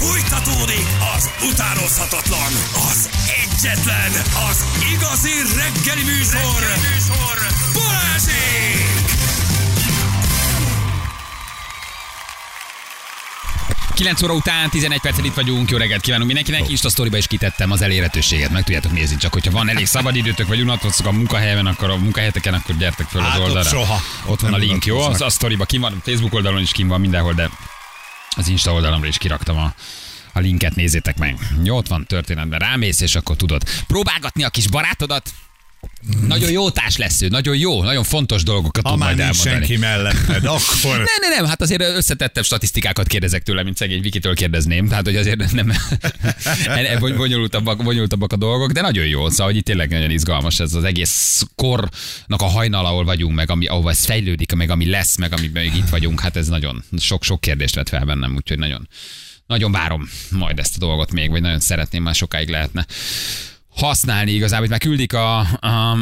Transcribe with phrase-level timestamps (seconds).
[0.00, 2.52] Fújtatódik az utánozhatatlan,
[2.90, 3.08] az
[3.42, 4.10] egyetlen,
[4.50, 7.36] az igazi reggeli műsor, reggeli műsor.
[7.72, 8.90] Balázsék!
[13.94, 16.70] 9 óra után 11 perccel itt vagyunk, jó reggelt kívánunk mindenkinek.
[16.70, 20.60] Insta sztoriba is kitettem az elérhetőséget, meg tudjátok nézni, csak hogyha van elég szabadidőtök, vagy
[20.60, 23.68] unatkoztok a munkahelyen, akkor a munkahelyeteken, akkor gyertek föl az ott oldalra.
[23.68, 24.00] soha.
[24.24, 24.98] Ott van a Nem link, jó?
[25.00, 27.50] Az a sztoriba kim van, Facebook oldalon is kim van mindenhol, de
[28.36, 29.74] az Insta oldalamra is kiraktam a,
[30.32, 31.38] a linket, nézzétek meg.
[31.62, 33.62] Jó, ott van történetben, rámész, és akkor tudod.
[33.86, 35.32] Próbálgatni a kis barátodat,
[36.26, 39.50] nagyon jó társ lesz ő, nagyon jó, nagyon fontos dolgokat Ha tud majd elmondani.
[39.50, 40.96] senki melletted, akkor...
[40.96, 45.16] Nem, nem, nem, hát azért összetettebb statisztikákat kérdezek tőle, mint szegény Vikitől kérdezném, tehát hogy
[45.16, 45.72] azért nem
[46.98, 50.74] bony- bonyolultabbak, bonyolultabbak a dolgok, de nagyon jó, szóval hogy itt tényleg nagyon izgalmas ez
[50.74, 55.16] az egész kornak a hajnal, ahol vagyunk, meg ami, ahova ez fejlődik, meg ami lesz,
[55.16, 58.88] meg amiben még itt vagyunk, hát ez nagyon sok-sok kérdést vett fel bennem, úgyhogy nagyon,
[59.46, 62.86] nagyon várom majd ezt a dolgot még, vagy nagyon szeretném, már sokáig lehetne
[63.74, 65.96] használni igazából, hogy már küldik a, a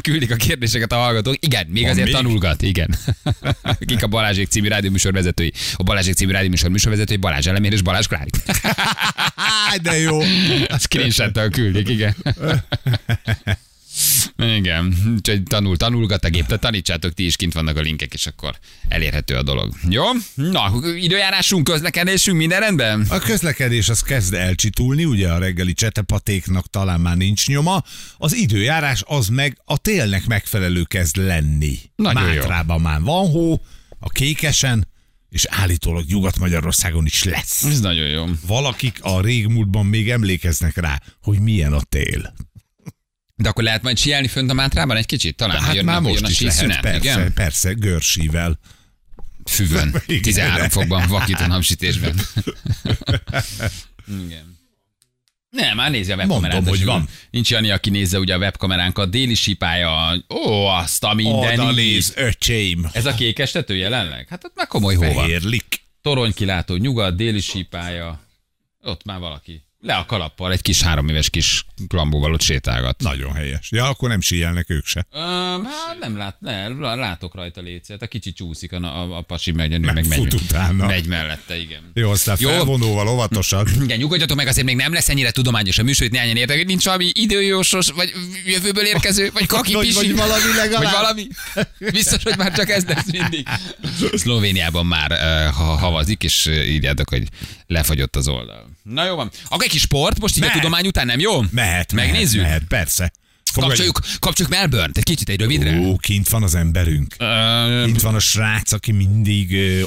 [0.00, 1.36] küldik a kérdéseket a hallgatók.
[1.40, 2.14] Igen, még Van azért még?
[2.14, 2.94] tanulgat, igen.
[3.86, 5.52] Kik a Balázsék című rádióműsor vezetői?
[5.76, 8.30] A Balázsék című rádióműsor műsorvezetői Balázs Elemér és Balázs Klári.
[9.82, 10.20] De jó.
[10.68, 12.14] A screenshot küldik, igen.
[14.36, 18.26] Igen, úgyhogy tanul, tanulgat a gép, tehát tanítsátok ti is, kint vannak a linkek, és
[18.26, 18.58] akkor
[18.88, 19.72] elérhető a dolog.
[19.88, 20.02] Jó?
[20.34, 23.06] Na, időjárásunk, közlekedésünk, minden rendben?
[23.08, 27.82] A közlekedés az kezd elcsitulni, ugye a reggeli csetepatéknak talán már nincs nyoma.
[28.16, 31.78] Az időjárás az meg a télnek megfelelő kezd lenni.
[31.96, 32.38] Nagyon jó.
[32.38, 33.60] Mátrában már van hó,
[33.98, 34.88] a kékesen,
[35.30, 37.64] és állítólag Nyugat-Magyarországon is lesz.
[37.64, 38.24] Ez nagyon jó.
[38.46, 42.34] Valakik a régmúltban még emlékeznek rá, hogy milyen a tél.
[43.36, 45.36] De akkor lehet majd sielni fönt a Mátrában egy kicsit?
[45.36, 47.32] Talán, Hát jön, már most is lehet, síszünet, persze, igen?
[47.32, 48.58] persze, görsível.
[49.44, 50.22] Füvön, Igen.
[50.22, 52.14] 13 fokban, vakító napsütésben.
[54.26, 54.58] Igen.
[55.50, 56.54] Nem, már nézi a webkamerát.
[56.54, 57.08] Mondom, hogy van.
[57.30, 59.10] Nincs Jani, aki nézze ugye a webkameránkat.
[59.10, 61.60] Déli sípája, ó, azt a minden.
[61.60, 62.88] Oda néz, öcsém.
[62.92, 64.26] Ez a kékes tető jelenleg?
[64.28, 65.12] Hát ott már komoly hó van.
[65.12, 65.82] Fehérlik.
[66.02, 68.20] Toronykilátó, nyugat, déli sípája.
[68.80, 69.62] Ott már valaki.
[69.84, 73.02] Le a kalappal, egy kis három éves kis klambóval ott sétálgat.
[73.02, 73.70] Nagyon helyes.
[73.70, 75.06] Ja, akkor nem síelnek ők se.
[75.12, 78.02] Um, hát nem lát, ne, látok rajta létszet.
[78.02, 80.86] A kicsi csúszik, a, a, a pasi megy, a nő meg megy, utána.
[80.86, 81.90] megy mellette, igen.
[81.94, 82.48] Jó, aztán Jó.
[82.48, 83.68] felvonóval óvatosan.
[83.84, 86.66] Igen, nyugodjatok meg, azért még nem lesz ennyire tudományos a műsor, hogy néhányan értek, hogy
[86.66, 88.12] nincs valami időjósos, vagy
[88.46, 90.82] jövőből érkező, vagy kaki pisi, vagy valami legalább.
[90.82, 91.26] Vagy valami.
[91.78, 93.46] Biztos, hogy már csak ez lesz mindig.
[94.12, 95.10] Szlovéniában már
[95.50, 97.28] ha havazik, és írjátok, hogy
[97.66, 98.66] lefagyott az oldal.
[98.82, 99.30] Na jó van.
[99.48, 100.60] Akkor egy kis sport, most így a Mehet.
[100.60, 101.42] tudomány után nem jó?
[101.50, 102.40] Mehet, Megnézzük?
[102.40, 103.12] Mehet, mehet persze.
[103.52, 105.78] Kapcsoljuk, kapcsoljuk Melbourne-t egy kicsit egy rövidre.
[105.78, 107.16] Ó, kint van az emberünk.
[107.18, 109.82] Uh, Kint van a srác, aki mindig ö,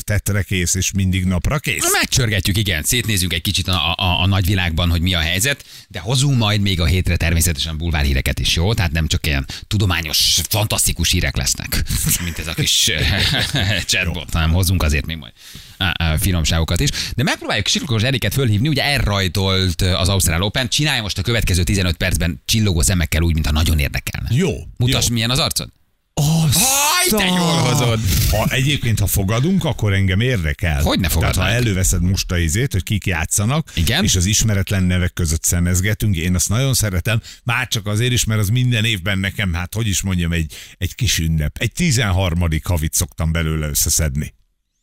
[0.00, 1.92] tettre kész, és mindig napra kész.
[1.92, 6.38] Megcsörgetjük, igen, szétnézzünk egy kicsit a, a, a nagyvilágban, hogy mi a helyzet, de hozunk
[6.38, 8.74] majd még a hétre természetesen bulvárhíreket is, jó?
[8.74, 11.82] Tehát nem csak ilyen tudományos, fantasztikus hírek lesznek,
[12.24, 12.90] mint ez a kis
[13.90, 15.32] chatbot, hanem hozunk azért még majd
[16.18, 16.88] finomságokat is.
[17.14, 21.96] De megpróbáljuk Silkos Eriket fölhívni, ugye elrajtolt az Ausztrál Open, csinálja most a következő 15
[21.96, 24.28] percben csillogó szemekkel úgy, mintha nagyon érdekelne.
[24.32, 24.50] Jó.
[24.76, 25.14] Mutass, jó.
[25.14, 25.68] milyen az arcod?
[26.20, 28.00] Haj, te jól hozod!
[28.30, 30.82] Ha egyébként, ha fogadunk, akkor engem érdekel.
[30.82, 31.64] Hogy ne Tehát ha fogadnánk?
[31.64, 34.04] előveszed most a izét, hogy kik játszanak, Igen.
[34.04, 38.40] és az ismeretlen nevek között szemezgetünk, én azt nagyon szeretem, már csak azért is, mert
[38.40, 41.56] az minden évben nekem, hát hogy is mondjam, egy, egy kis ünnep.
[41.58, 42.48] Egy 13.
[42.62, 44.34] havit szoktam belőle összeszedni.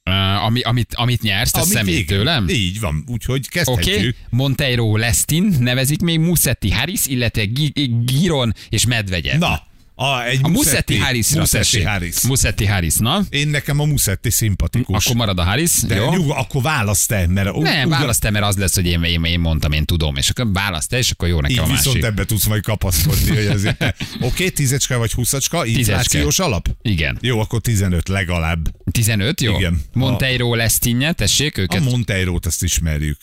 [0.09, 2.47] Uh, ami, amit, amit nyersz, te igen, tőlem?
[2.49, 3.83] Így van, úgyhogy Oké, okay.
[3.83, 4.15] kezdhetjük.
[4.29, 9.39] Monteiro Lestin nevezik még Musetti Harris, illetve Gi- Giron és Medvegyev.
[9.39, 9.61] Na,
[9.95, 11.81] a, egy a Musetti Harrisra Musetti.
[11.83, 12.21] Harris.
[12.21, 13.21] Musetti Harris, na?
[13.29, 15.05] Én nekem a Musetti szimpatikus.
[15.05, 16.11] Akkor marad a Harris, de jó?
[16.11, 19.23] nyugo, akkor választ te, mert Nem, ugyan- választ te, mert az lesz, hogy én, én,
[19.23, 21.85] én mondtam, én tudom, és akkor választ te, és akkor jó nekem Így a viszont
[21.85, 22.03] másik.
[22.03, 23.95] ebbe tudsz majd kapaszkodni, hogy azért te...
[24.15, 26.67] Oké, okay, tízecske vagy húszacska, inflációs alap?
[26.81, 27.17] Igen.
[27.21, 28.71] Jó, akkor 15 legalább.
[28.91, 29.57] 15, jó?
[29.57, 29.81] Igen.
[29.93, 31.83] Monteiro Lestinje, tessék A őket.
[31.83, 33.17] Monteiro-t azt ismerjük.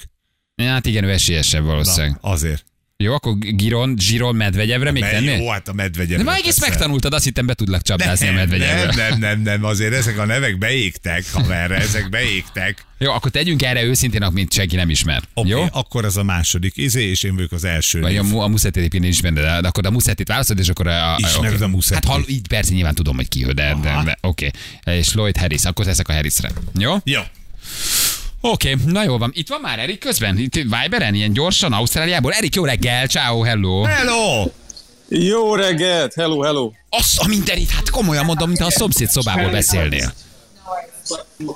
[0.56, 2.18] hát igen, ő esélyesebb valószínűleg.
[2.22, 2.64] Na, azért.
[3.02, 5.36] Jó, akkor Giron, Giron Medvegyevre még Mert tennél?
[5.36, 6.16] jó, hát a medvegye.
[6.16, 8.84] De már egész megtanultad, azt hittem be tudlak csapdázni a nem, Medvegyevre.
[8.84, 12.84] nem, nem, nem, nem, azért ezek a nevek beégtek, haverre, ezek beégtek.
[12.98, 15.22] Jó, akkor tegyünk erre őszintén, amit senki nem ismer.
[15.34, 15.66] Oké, Jó?
[15.72, 18.00] akkor ez a második izé, és én vagyok az első.
[18.00, 18.36] Vagy a, név.
[18.36, 21.14] a Musetti egyébként én ismerem, de, de akkor a Musettit választod, és akkor a...
[21.14, 21.62] a Ismered oké.
[21.64, 22.04] a Musettit?
[22.04, 23.52] Hát hall, így persze nyilván tudom, hogy ki, de,
[23.82, 24.02] de, Aha.
[24.04, 24.50] de oké.
[24.84, 26.50] És Lloyd Harris, akkor teszek a Harrisre.
[26.78, 26.96] Jó?
[27.04, 27.20] Jó.
[28.40, 29.30] Oké, na jó van.
[29.34, 30.38] Itt van már Erik közben?
[30.38, 32.32] Itt Viberen, ilyen gyorsan, Ausztráliából.
[32.32, 33.82] Erik, jó reggel, ciao, hello.
[33.82, 34.50] Hello!
[35.08, 36.70] Jó reggelt, hello, hello.
[36.90, 40.12] Az a mindenit, hát komolyan mondom, mintha a szomszéd szobából beszélnél.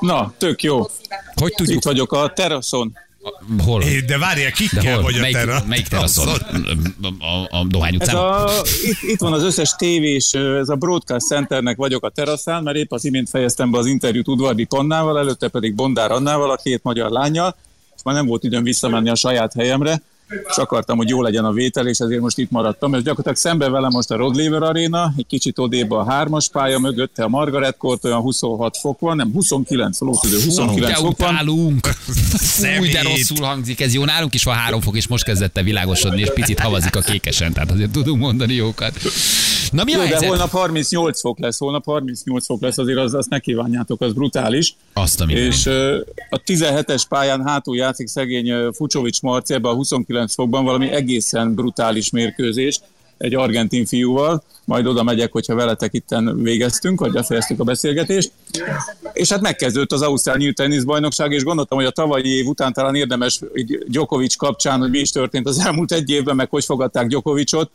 [0.00, 0.86] Na, tök jó.
[1.34, 1.76] Hogy tudjuk?
[1.76, 2.96] Itt vagyok a teraszon.
[3.64, 3.82] Hol?
[3.82, 5.02] É, De várjál, De kikkel hol?
[5.02, 5.62] vagy a Melyik, terra?
[5.66, 6.28] melyik teraszon?
[6.28, 8.16] A, a, a Dohány Ez utcán?
[8.16, 8.46] a,
[8.84, 12.92] itt, itt van az összes tévés, ez a Broadcast Centernek vagyok a teraszán, mert épp
[12.92, 17.10] az imént fejeztem be az interjút Udvardi Pannával, előtte pedig Bondár Annával, a két magyar
[17.10, 17.56] lányjal,
[17.96, 20.02] és már nem volt időm visszamenni a saját helyemre,
[20.48, 22.94] és akartam, hogy jó legyen a vétel, és ezért most itt maradtam.
[22.94, 26.78] És gyakorlatilag szembe velem most a Rod Laver Arena, egy kicsit odébb a hármas pálya
[26.78, 31.28] mögötte a Margaret Court, olyan 26 fok van, nem 29 lótüdő, 29 de fok van.
[31.30, 31.88] utálunk.
[32.80, 33.94] Úgy de rosszul hangzik ez.
[33.94, 37.00] Jó, nálunk is van három fok, és most kezdett el világosodni, és picit havazik a
[37.00, 38.92] kékesen, tehát azért tudunk mondani jókat.
[39.70, 40.28] Na mi a Jó, de helyzet?
[40.28, 44.74] holnap 38 fok lesz, holnap 38 fok lesz, azért az, azt ne kívánjátok, az brutális.
[44.92, 45.24] Azt a.
[45.24, 45.66] És
[46.30, 52.10] a 17-es pályán hátul játszik szegény Fucsovics Marci ebben a 29 fokban valami egészen brutális
[52.10, 52.80] mérkőzés
[53.18, 58.32] egy argentin fiúval, majd oda megyek, hogyha veletek itten végeztünk, vagy befejeztük a beszélgetést.
[59.12, 62.94] És hát megkezdődött az Ausztrál Nyílt Teniszbajnokság, és gondoltam, hogy a tavalyi év után talán
[62.94, 63.40] érdemes
[63.86, 67.70] Djokovic kapcsán, hogy mi is történt az elmúlt egy évben, meg hogy fogadták Djokovicot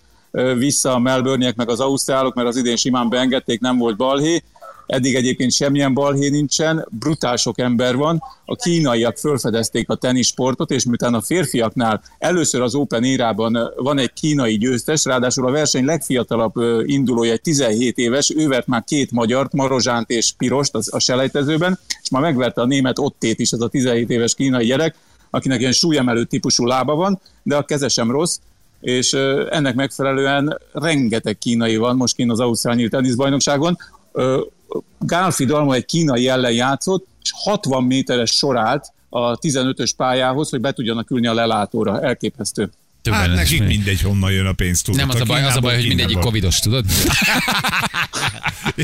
[0.57, 4.44] vissza a Melbourneiek, meg az ausztrálok, mert az idén simán beengedték, nem volt balhé.
[4.90, 8.24] Eddig egyébként semmilyen balhé nincsen, brutál sok ember van.
[8.46, 14.14] A kínaiak felfedezték a tenisportot, és miután a férfiaknál először az Open érában van egy
[14.14, 16.54] kínai győztes, ráadásul a verseny legfiatalabb
[16.86, 22.10] indulója egy 17 éves, ő vert már két magyart, Marozsánt és Pirost a selejtezőben, és
[22.10, 24.96] már megverte a német Ottét is, az a 17 éves kínai gyerek,
[25.30, 28.38] akinek ilyen súlyemelő típusú lába van, de a keze sem rossz,
[28.82, 29.14] és
[29.50, 33.78] ennek megfelelően rengeteg kínai van most kint az Ausztrál Nyílt Teniszbajnokságon.
[35.00, 40.71] Gálfi Dalma egy kínai ellen játszott, és 60 méteres sorát a 15-ös pályához, hogy be
[40.71, 42.01] tudjanak ülni a lelátóra.
[42.01, 42.69] Elképesztő.
[43.10, 45.00] Többen Hát nekik mindegy, honnan jön a pénz, tudod.
[45.00, 46.86] Nem az a baj, az a baj, hogy mindegyik covidos, tudod?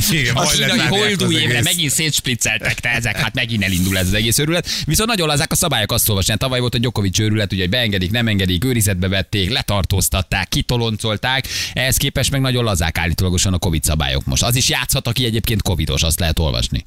[0.10, 4.38] Igen, A kínai holdúj évre megint szétspricceltek, te ezek, hát megint elindul ez az egész
[4.38, 4.69] őrület.
[4.86, 6.31] Viszont nagyon lazák a szabályok, azt olvasni.
[6.31, 11.48] Hát Tavaly volt a Djokovic őrület, ugye beengedik, nem engedik, őrizetbe vették, letartóztatták, kitoloncolták.
[11.74, 14.44] Ehhez képest meg nagyon lazák állítólagosan a Covid szabályok most.
[14.44, 16.86] Az is játszhat, aki egyébként Covidos, azt lehet olvasni.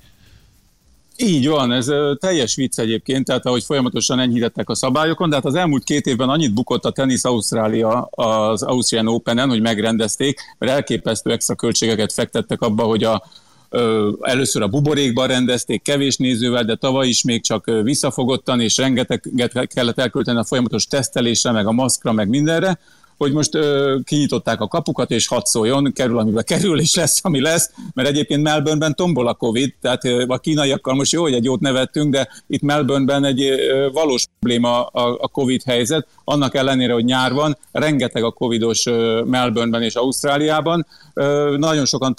[1.20, 5.54] Így van, ez teljes vicc egyébként, tehát ahogy folyamatosan enyhítettek a szabályokon, de hát az
[5.54, 11.32] elmúlt két évben annyit bukott a tenisz Ausztrália az Austrian Open-en, hogy megrendezték, mert elképesztő
[11.32, 13.22] extra költségeket fektettek abba, hogy a
[14.20, 19.98] először a buborékban rendezték, kevés nézővel, de tavaly is még csak visszafogottan, és rengeteget kellett
[19.98, 22.78] elkölteni a folyamatos tesztelésre, meg a maszkra, meg mindenre,
[23.18, 27.40] hogy most ö, kinyitották a kapukat, és hadd szóljon, kerül, amiben kerül, és lesz, ami
[27.40, 31.44] lesz, mert egyébként Melbourneben tombol a Covid, tehát ö, a kínaiakkal most jó, hogy egy
[31.44, 36.92] jót nevettünk, de itt Melbourneben egy ö, valós probléma a, a Covid helyzet, annak ellenére,
[36.92, 42.14] hogy nyár van, rengeteg a Covidos ö, Melbourneben és Ausztráliában, ö, nagyon sokan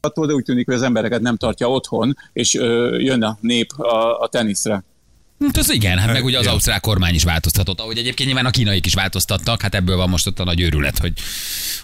[0.00, 3.72] attól, de úgy tűnik, hogy az embereket nem tartja otthon, és ö, jön a nép
[3.76, 4.84] a, a teniszre.
[5.46, 6.50] Hát az igen, hát meg ugye az Ja.
[6.50, 10.26] ausztrál kormány is változtatott, ahogy egyébként nyilván a kínaiak is változtattak, hát ebből van most
[10.26, 11.12] ott a nagy őrület, hogy,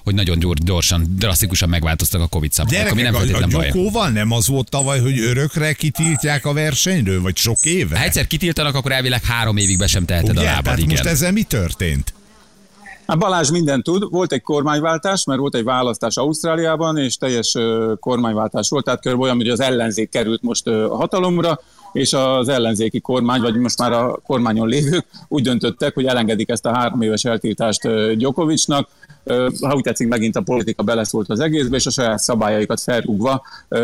[0.04, 3.46] hogy nagyon gyors, gyorsan, drasztikusan megváltoztak a Covid szabályok, ami nem a, a.
[3.46, 7.98] Gyokóval nem az volt tavaly, hogy örökre kitiltják a versenyről, vagy sok éve?
[7.98, 10.40] Ha egyszer kitiltanak, akkor elvileg három évig be sem teheted Ugye?
[10.40, 10.88] a lábad, igen.
[10.90, 12.14] most ezzel mi történt?
[13.06, 17.56] Hát Balázs minden tud, volt egy kormányváltás, mert volt egy választás Ausztráliában, és teljes
[18.00, 21.60] kormányváltás volt, tehát körülbelül olyan, hogy az ellenzék került most a hatalomra,
[21.94, 26.66] és az ellenzéki kormány, vagy most már a kormányon lévők úgy döntöttek, hogy elengedik ezt
[26.66, 27.84] a három éves eltiltást
[29.26, 33.42] Ö, ha úgy tetszik, megint a politika beleszólt az egészbe, és a saját szabályaikat felrúgva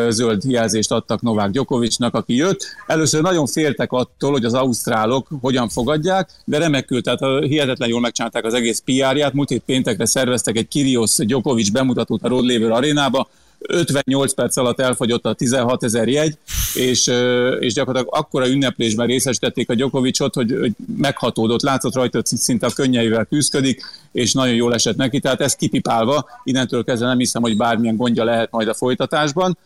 [0.09, 2.67] zöld jelzést adtak Novák Djokovicnak, aki jött.
[2.87, 8.45] Először nagyon féltek attól, hogy az ausztrálok hogyan fogadják, de remekül, tehát hihetetlen jól megcsinálták
[8.45, 9.33] az egész PR-ját.
[9.33, 13.29] Múlt hét péntekre szerveztek egy Kirios Djokovic bemutatót a Rod arénába,
[13.69, 16.38] 58 perc alatt elfogyott a 16 ezer jegy,
[16.75, 17.07] és,
[17.59, 22.71] és gyakorlatilag akkora ünneplésben részesítették a Djokovicot, hogy, hogy meghatódott, látszott rajta, hogy szinte a
[22.75, 27.57] könnyeivel küzdik, és nagyon jól esett neki, tehát ez kipipálva, innentől kezdve nem hiszem, hogy
[27.57, 29.59] bármilyen gondja lehet majd a folytatásban.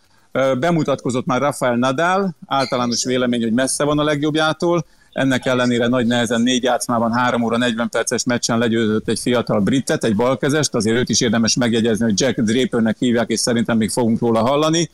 [0.59, 4.85] Bemutatkozott már Rafael Nadal, általános vélemény, hogy messze van a legjobbjától,
[5.15, 10.05] ennek ellenére nagy nehezen négy játszmában 3 óra 40 perces meccsen legyőzött egy fiatal britet,
[10.05, 14.21] egy balkezest, azért őt is érdemes megjegyezni, hogy Jack Drapernek hívják, és szerintem még fogunk
[14.21, 14.91] róla hallani.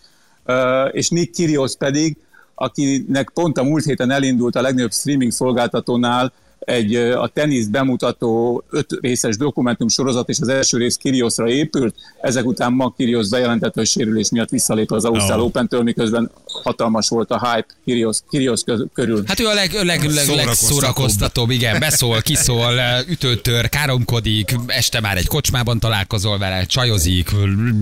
[0.93, 2.17] És Nick Kyrgios pedig,
[2.55, 8.99] akinek pont a múlt héten elindult a legnagyobb streaming szolgáltatónál egy a tenisz bemutató öt
[9.01, 11.95] részes dokumentum sorozat, és az első rész Kyrgiosra épült.
[12.21, 15.47] Ezek után ma Kyrgios bejelentette, hogy sérülés miatt visszalép az Ausztrál Oh.
[15.47, 16.31] Open-től, miközben
[16.63, 18.61] hatalmas volt a hype Kirios, Kirios
[18.93, 19.23] körül.
[19.27, 22.73] Hát ő a leg, leg, leg, legszórakoztatóbb, igen, beszól, kiszól,
[23.09, 27.31] ütőtör, káromkodik, este már egy kocsmában találkozol vele, csajozik,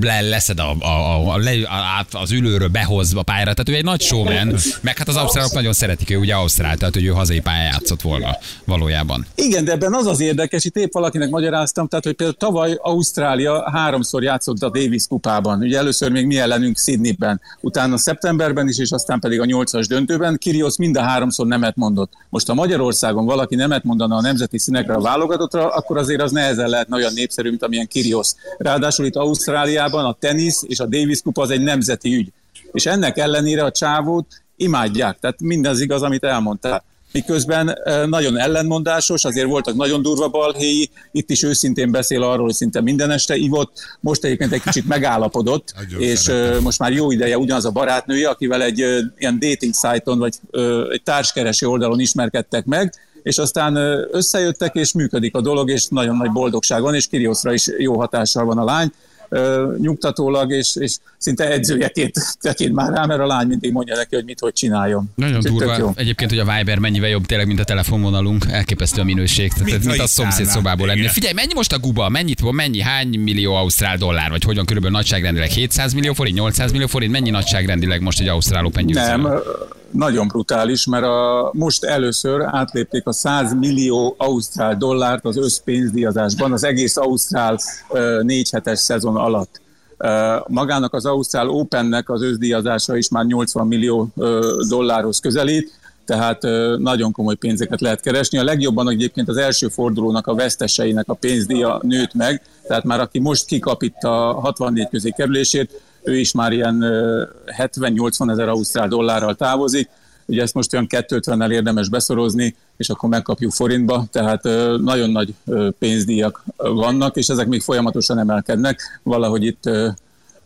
[0.00, 4.00] le, leszed a, a, a, a, az ülőről, behoz a pályára, tehát ő egy nagy
[4.00, 7.64] showman, meg hát az ausztrálok nagyon szeretik, ő ugye ausztrál, tehát hogy ő hazai pályán
[7.73, 9.26] játszott volna valójában.
[9.34, 13.70] Igen, de ebben az az érdekes, itt épp valakinek magyaráztam, tehát hogy például tavaly Ausztrália
[13.70, 15.60] háromszor játszott a Davis kupában.
[15.60, 20.37] Ugye először még mi ellenünk Sydneyben, utána szeptemberben is, és aztán pedig a nyolcas döntőben.
[20.38, 22.12] Kirios mind a háromszor nemet mondott.
[22.28, 26.68] Most ha Magyarországon valaki nemet mondana a nemzeti színekre a válogatottra, akkor azért az nehezen
[26.68, 28.30] lehetne olyan népszerű, mint amilyen Kirios.
[28.58, 32.32] Ráadásul itt Ausztráliában a tenisz és a Davis kupa az egy nemzeti ügy.
[32.72, 35.18] És ennek ellenére a csávót imádják.
[35.18, 41.42] Tehát mindaz igaz, amit elmondtál miközben nagyon ellenmondásos, azért voltak nagyon durva balhéi, itt is
[41.42, 46.62] őszintén beszél arról, hogy szinte minden este ivott, most egyébként egy kicsit megállapodott, és szeretem.
[46.62, 48.78] most már jó ideje ugyanaz a barátnője, akivel egy
[49.18, 50.34] ilyen dating szájton, vagy
[50.90, 53.76] egy társkereső oldalon ismerkedtek meg, és aztán
[54.10, 58.44] összejöttek, és működik a dolog, és nagyon nagy boldogság van, és Kirioszra is jó hatással
[58.44, 58.92] van a lány
[59.78, 64.25] nyugtatólag, és, és szinte edzőjeként tekint már rá, mert a lány mindig mondja neki, hogy
[64.25, 65.11] mit, hogy csináljon.
[65.14, 65.76] Nagyon durva.
[65.78, 65.92] Jó.
[65.94, 69.52] Egyébként, hogy a Viber mennyivel jobb tényleg, mint a telefonvonalunk, elképesztő a minőség.
[69.52, 71.08] Tehát, mint, mint a szomszéd szobából lenni.
[71.08, 72.08] Figyelj, mennyi most a guba?
[72.08, 76.87] Mennyit, mennyi, hány millió ausztrál dollár, vagy hogyan körülbelül nagyságrendileg 700 millió forint, 800 millió
[76.87, 79.28] forint, mennyi nagyságrendileg most egy ausztrál Open Nem,
[79.90, 86.64] nagyon brutális, mert a, most először átlépték a 100 millió ausztrál dollárt az összpénzdiazásban az
[86.64, 87.59] egész ausztrál
[88.23, 89.61] négy hetes szezon alatt.
[90.47, 94.09] Magának az Ausztrál Opennek az összdíjazása is már 80 millió
[94.68, 96.42] dollárhoz közelít, tehát
[96.78, 98.38] nagyon komoly pénzeket lehet keresni.
[98.38, 103.18] A legjobban egyébként az első fordulónak a veszteseinek a pénzdíja nőtt meg, tehát már aki
[103.18, 106.84] most kikap itt a 64 közé kerülését, ő is már ilyen
[107.58, 109.88] 70-80 ezer ausztrál dollárral távozik,
[110.26, 114.42] ugye ezt most olyan 250-nel érdemes beszorozni, és akkor megkapjuk forintba, tehát
[114.82, 115.34] nagyon nagy
[115.78, 119.70] pénzdíjak vannak, és ezek még folyamatosan emelkednek, valahogy itt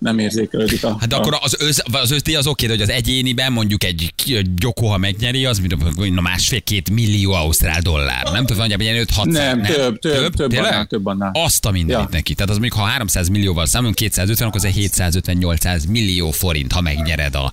[0.03, 0.97] nem érzékelődik a...
[1.01, 4.13] Hát de akkor az, össz, az összdíj az oké, hogy az egyéniben mondjuk egy
[4.57, 8.29] gyokó, ha megnyeri, az mint másfél-két millió ausztrál dollár.
[8.33, 11.31] Nem tudom, hogy ilyen 5 6 nem, nem, több, több, több, több annál, több annál.
[11.35, 12.17] Azt a mindenit ja.
[12.17, 12.35] neki.
[12.35, 17.35] Tehát az mondjuk, ha 300 millióval számolunk, 250, akkor az 750-800 millió forint, ha megnyered
[17.35, 17.53] a,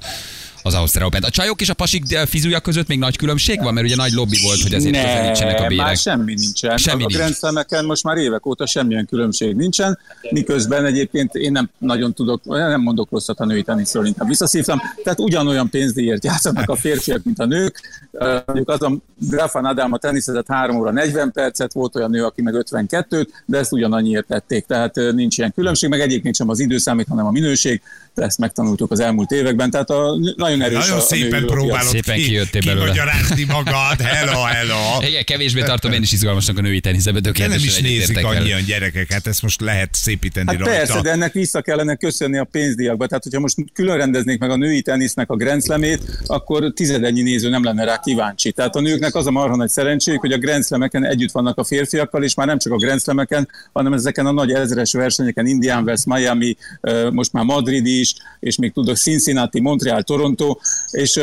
[0.63, 1.23] az Ausztrál Open.
[1.23, 4.37] A csajok és a pasik fizúja között még nagy különbség van, mert ugye nagy lobby
[4.43, 5.85] volt, hogy azért ne, közelítsenek a bérek.
[5.85, 6.77] már semmi nincsen.
[6.77, 7.85] Semmi a nincs.
[7.85, 9.99] most már évek óta semmilyen különbség nincsen,
[10.29, 14.81] miközben egyébként én nem nagyon tudok, nem mondok rosszat a női teniszről, inkább visszaszívtam.
[15.03, 17.81] Tehát ugyanolyan pénzdíjért játszanak a férfiak, mint a nők.
[18.45, 18.97] Mondjuk az a
[19.31, 23.57] Rafa Nadal a teniszezett 3 óra 40 percet, volt olyan nő, aki meg 52-t, de
[23.57, 24.65] ezt ugyanannyiért tették.
[24.65, 27.81] Tehát nincs ilyen különbség, meg egyébként sem az időszámít, hanem a minőség
[28.15, 30.17] ezt megtanultuk az elmúlt években, tehát a,
[30.49, 33.05] nagyon erős Nagyon a, szépen a próbálod szépen ki, kijöttél belőle.
[33.47, 34.79] magad, hello, hello.
[35.09, 39.11] Igen, kevésbé tartom én is izgalmasnak a női teniszebe, de nem is nézik annyian gyerekek,
[39.11, 40.77] hát ezt most lehet szépíteni hát rajta.
[40.77, 43.07] Persze, de ennek vissza kellene köszönni a pénzdiakba.
[43.07, 47.63] Tehát, hogyha most külön rendeznék meg a női tenisznek a grenzlemét, akkor tizedennyi néző nem
[47.63, 48.51] lenne rá kíváncsi.
[48.51, 52.23] Tehát a nőknek az a marha nagy szerencséjük, hogy a grenzlemeken együtt vannak a férfiakkal,
[52.23, 56.57] és már nem csak a grenzlemeken, hanem ezeken a nagy ezres versenyeken, Indian West, Miami,
[57.11, 60.38] most már Madrid is, és még tudok Cincinnati, Montreal, Toronto,
[60.91, 61.19] és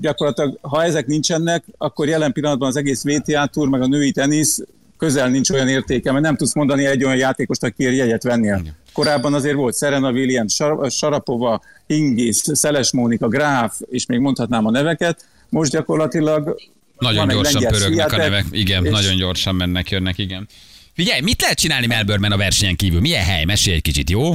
[0.00, 4.62] gyakorlatilag, ha ezek nincsenek, akkor jelen pillanatban az egész VTA Tour, meg a női tenisz
[4.98, 8.62] közel nincs olyan értéke, mert nem tudsz mondani egy olyan játékost, akiért jegyet vennél.
[8.92, 15.24] Korábban azért volt Serena Williams, Sarapova, Hingis, Szeles Mónika, Gráf, és még mondhatnám a neveket.
[15.48, 16.56] Most gyakorlatilag
[16.98, 20.48] nagyon gyorsan pörögnek a nevek, igen, nagyon gyorsan mennek, jönnek, igen.
[20.94, 23.00] Figyelj, mit lehet csinálni Melbourneben a versenyen kívül?
[23.00, 23.44] Milyen hely?
[23.44, 24.34] Mesélj egy kicsit, jó?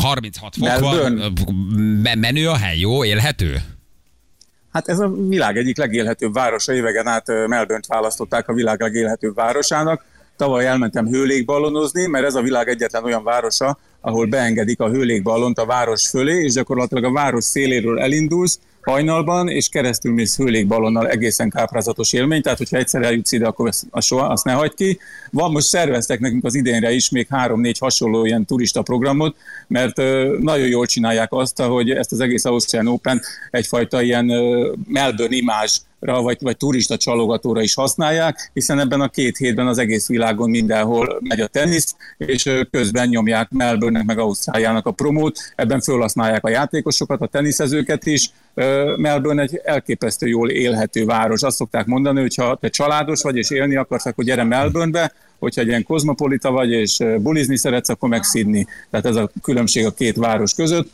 [0.00, 1.34] 36 fok van,
[2.18, 3.04] menő a hely, jó?
[3.04, 3.62] Élhető?
[4.72, 10.04] Hát ez a világ egyik legélhetőbb városa, évegen át Melbourne-t választották a világ legélhetőbb városának.
[10.36, 15.66] Tavaly elmentem hőlékballonozni, mert ez a világ egyetlen olyan városa, ahol beengedik a hőlékballont a
[15.66, 22.12] város fölé, és gyakorlatilag a város széléről elindulsz, hajnalban, és keresztül mész hőlékbalonnal egészen káprázatos
[22.12, 24.98] élmény, tehát hogyha egyszer eljutsz ide, akkor azt, soha, azt ne hagyd ki.
[25.30, 29.36] Van, most szerveztek nekünk az idénre is még három-négy hasonló ilyen turista programot,
[29.66, 29.96] mert
[30.38, 33.20] nagyon jól csinálják azt, hogy ezt az egész Austrian Open
[33.50, 34.24] egyfajta ilyen
[34.86, 40.08] Melbourne imázs vagy, vagy turista csalogatóra is használják, hiszen ebben a két hétben az egész
[40.08, 46.44] világon mindenhol megy a tenisz, és közben nyomják Melbourne-nek meg Ausztráliának a promót, ebben felhasználják
[46.44, 48.30] a játékosokat, a teniszezőket is.
[48.96, 51.42] Melbourne egy elképesztő jól élhető város.
[51.42, 55.60] Azt szokták mondani, hogy ha te családos vagy és élni akarsz, akkor gyere Melbournebe, hogyha
[55.60, 58.66] egy ilyen kozmopolita vagy és bulizni szeretsz, akkor meg.
[58.90, 60.90] Tehát ez a különbség a két város között.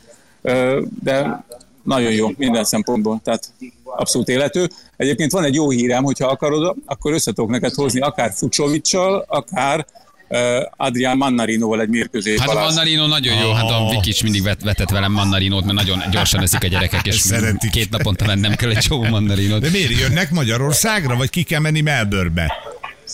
[1.03, 1.43] De
[1.89, 3.53] nagyon jó minden szempontból, tehát
[3.83, 4.69] abszolút élető.
[4.97, 9.85] Egyébként van egy jó hírem, hogyha akarod, akkor össze tudok neked hozni akár Fucsovicsal, akár
[10.29, 10.39] uh,
[10.77, 12.39] Adrián Mannarinoval egy mérkőzés.
[12.39, 12.53] Hát a.
[12.53, 16.41] Mannarino nagyon jó, hát a Viki is mindig vet, vetett velem Mannarinót, mert nagyon gyorsan
[16.41, 17.71] eszik a gyerekek, és Szeretik.
[17.71, 19.61] két naponta vennem kell egy csomó Mannarinót.
[19.61, 22.53] De miért jönnek Magyarországra, vagy ki kell menni Melbourne-be?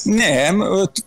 [0.04, 1.06] Nem, öt,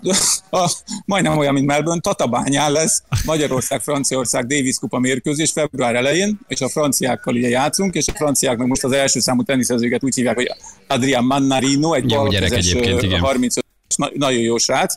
[0.51, 0.71] a,
[1.05, 7.35] majdnem olyan, mint Melbourne, Tatabányán lesz Magyarország-Franciaország Davis Kupa mérkőzés február elején, és a franciákkal
[7.35, 10.51] ugye játszunk, és a franciáknak most az első számú teniszezőket úgy hívják, hogy
[10.87, 13.21] Adrián Mannarino, egy balkezes, egyébként, ö, igen.
[13.21, 13.65] 35
[13.97, 14.95] na- nagyon jó srác,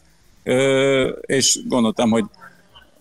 [1.21, 2.23] és gondoltam, hogy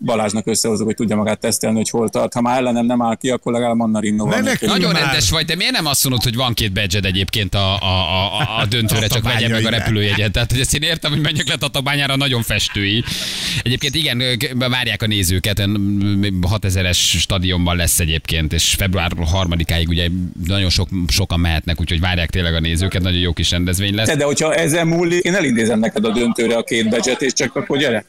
[0.05, 2.33] Balázsnak összehozok, hogy tudja magát tesztelni, hogy hol tart.
[2.33, 4.57] Ha már ellenem nem áll ki, akkor legalább Mannarino Ne van.
[4.61, 5.01] Nagyon már.
[5.01, 8.39] rendes vagy, de miért nem azt mondod, hogy van két badge egyébként a, a, a,
[8.39, 10.31] a- a döntőre, csak vegye meg a repülőjegyet.
[10.31, 13.03] Tehát, hogy ezt én értem, hogy menjek le Tatabányára, nagyon festői.
[13.63, 14.21] Egyébként igen,
[14.69, 20.07] várják a nézőket, 6000-es stadionban lesz egyébként, és február 3-áig ugye
[20.47, 24.07] nagyon sok, sokan mehetnek, úgyhogy várják tényleg a nézőket, nagyon jó kis rendezvény lesz.
[24.07, 27.55] Te, de hogyha ezzel múlik, én elintézem neked a döntőre a két becset, és csak
[27.55, 28.05] akkor gyere.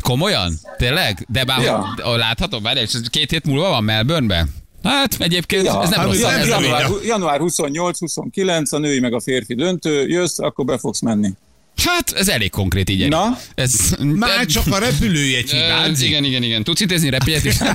[0.00, 0.52] Komolyan?
[0.76, 1.26] Tényleg?
[1.28, 1.94] De bár Ja.
[2.16, 4.46] láthatom, várj, és két hét múlva van Melbournebe?
[4.82, 6.22] Hát egyébként Ja, ez nem hát rossz.
[6.22, 11.30] Ez január, január 28-29, a női meg a férfi döntő, jössz, akkor be fogsz menni.
[11.84, 13.08] Hát ez elég konkrét így.
[13.08, 13.38] Na?
[13.54, 16.08] Ez, Már csak a repülőjegy hibázik.
[16.08, 16.64] igen, igen, igen.
[16.64, 17.54] Tudsz intézni repüljet is?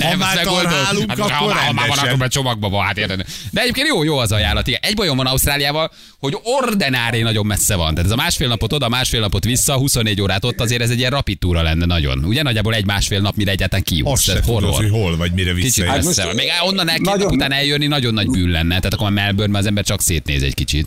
[0.00, 2.98] Ha már tarhálunk, hát, akkor ha, már- ha már van, akkor már csomagba van, hát
[2.98, 3.24] érted.
[3.50, 4.66] De egyébként jó, jó az ajánlat.
[4.66, 4.80] Igen.
[4.82, 7.90] Egy bajom van Ausztráliával, hogy ordinári nagyon messze van.
[7.90, 10.98] Tehát ez a másfél napot oda, másfél napot vissza, 24 órát ott, azért ez egy
[10.98, 12.24] ilyen rapid túra lenne nagyon.
[12.24, 14.22] Ugye nagyjából egy másfél nap, mire egyáltalán Azt kijutsz.
[14.22, 14.80] se Tehát tudod, horror.
[14.80, 15.94] hogy hol vagy, mire Kicsit visszajössz.
[16.04, 16.34] messze most van.
[16.34, 18.68] Még onnan el nagyon- után eljönni nagyon nagy bűn lenne.
[18.76, 20.86] Tehát akkor a Melbourne az ember csak szétnéz egy kicsit.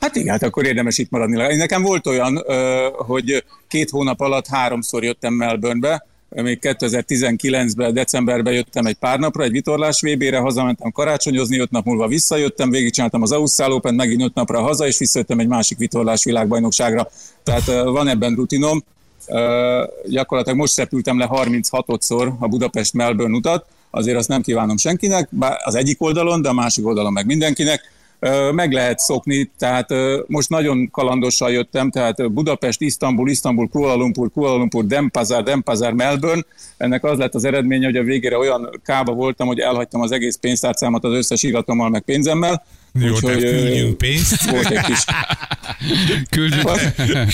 [0.00, 1.56] Hát igen, hát akkor érdemes itt maradni.
[1.56, 2.44] Nekem volt olyan,
[2.92, 9.50] hogy két hónap alatt háromszor jöttem Melbournebe, még 2019-ben, decemberben jöttem egy pár napra, egy
[9.50, 14.60] vitorlás VB-re, hazamentem karácsonyozni, öt nap múlva visszajöttem, végigcsináltam az Ausztrál Open, megint öt napra
[14.60, 17.10] haza, és visszajöttem egy másik vitorlás világbajnokságra.
[17.42, 18.84] Tehát van ebben rutinom.
[20.08, 25.74] Gyakorlatilag most szepültem le 36-szor a Budapest-Melbourne utat, azért azt nem kívánom senkinek, bár az
[25.74, 27.98] egyik oldalon, de a másik oldalon meg mindenkinek.
[28.52, 29.88] Meg lehet szokni, tehát
[30.26, 36.44] most nagyon kalandosan jöttem, tehát Budapest, Isztambul, Isztambul, Kuala Lumpur, Kuala Lumpur, Denpasar, Denpasar, Melbourne.
[36.76, 40.36] Ennek az lett az eredménye, hogy a végére olyan kába voltam, hogy elhagytam az egész
[40.36, 42.64] pénztárcámat az összes iratommal, meg pénzemmel.
[42.92, 44.50] Jó, Úgyhogy, küldjünk pénzt.
[44.50, 45.04] Volt egy kis...
[46.30, 46.70] Küldünk,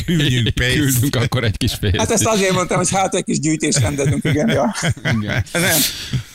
[0.07, 0.75] Küldjünk pénzt.
[0.77, 1.97] küldünk akkor egy kis pénzt.
[1.97, 4.49] Hát ezt azért mondtam, hogy hát egy kis gyűjtést rendezünk, igen.
[4.49, 4.75] Ja.
[5.21, 5.45] Igen.
[5.53, 5.79] Nem.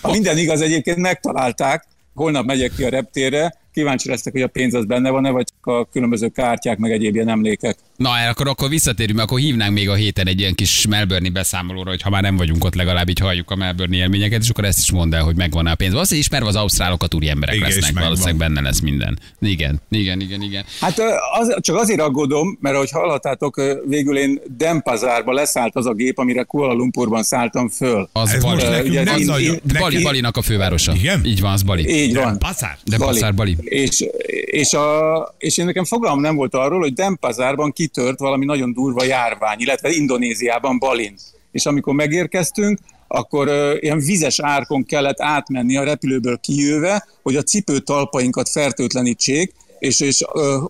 [0.02, 4.74] Ha minden igaz, egyébként megtalálták, holnap megyek ki a reptérre, kíváncsi leszek, hogy a pénz
[4.74, 7.78] az benne van-e, vagy csak a különböző kártyák, meg egyéb ilyen emlékek.
[8.02, 11.90] Na, akkor, akkor visszatérünk, mert akkor hívnánk még a héten egy ilyen kis melbourne beszámolóra,
[11.90, 14.80] hogy ha már nem vagyunk ott, legalább így halljuk a melbourne élményeket, és akkor ezt
[14.80, 15.92] is mondd el, hogy megvan a pénz.
[15.94, 19.20] Valószínűleg ismerve az ausztrálokat, úri emberek Igen, lesznek, valószínűleg benne lesz minden.
[19.40, 20.64] Igen, igen, igen, igen.
[20.80, 21.02] Hát
[21.40, 26.18] az, csak azért aggódom, mert ahogy hallhattátok, ö, végül én Denpazárba leszállt az a gép,
[26.18, 28.10] amire Kuala Lumpurban szálltam föl.
[28.12, 28.54] Az Ez Bali.
[28.54, 29.54] most nekünk ugye nem in- nagyon...
[29.54, 30.94] in- Bali, neki- Balinak a fővárosa.
[30.94, 31.26] Igen?
[31.26, 31.90] Így van, az Bali.
[31.90, 32.38] Így van.
[32.40, 32.78] Pazár?
[32.86, 33.56] De Passzár Bali.
[33.64, 34.06] És,
[34.46, 39.04] és, a, és én nekem fogalmam nem volt arról, hogy Denpazárban kitört valami nagyon durva
[39.04, 41.16] járvány, illetve Indonéziában, Balin.
[41.52, 43.48] És amikor megérkeztünk, akkor
[43.80, 50.26] ilyen vizes árkon kellett átmenni a repülőből kijöve, hogy a cipő talpainkat fertőtlenítsék, és, és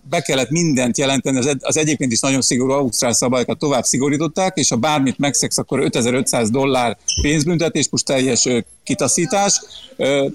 [0.09, 4.69] be kellett mindent jelenteni, az, az egyébként is nagyon szigorú ausztrál szabályokat tovább szigorították, és
[4.69, 8.47] ha bármit megszegsz, akkor 5500 dollár pénzbüntetés, plusz teljes
[8.83, 9.61] kitaszítás,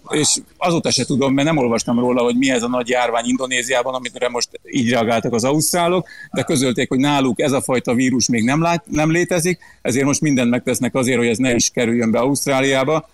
[0.09, 3.95] és azóta se tudom, mert nem olvastam róla, hogy mi ez a nagy járvány Indonéziában,
[3.95, 8.45] amire most így reagáltak az ausztrálok, de közölték, hogy náluk ez a fajta vírus még
[8.45, 12.19] nem, lát, nem létezik, ezért most mindent megtesznek azért, hogy ez ne is kerüljön be
[12.19, 13.09] Ausztráliába,